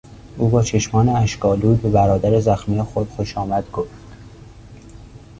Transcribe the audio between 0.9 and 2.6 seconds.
اشک آلود به برادر